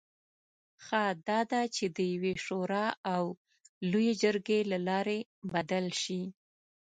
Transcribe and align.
ښه 0.83 1.03
دا 1.27 1.39
ده 1.51 1.61
چې 1.75 1.85
د 1.95 1.97
یوې 2.13 2.33
شورا 2.45 2.87
او 3.13 3.23
لویې 3.91 4.13
جرګې 4.23 4.59
له 4.71 4.77
لارې 4.87 5.19
بدل 5.53 5.85
شي. 6.01 6.21